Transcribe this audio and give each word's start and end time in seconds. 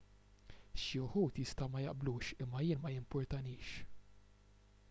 xi 0.83 1.01
wħud 1.01 1.37
jistgħu 1.41 1.67
ma 1.73 1.83
jaqblux 1.83 2.31
imma 2.47 2.65
jien 2.69 2.83
ma 2.85 2.95
jimpurtanix 2.97 3.75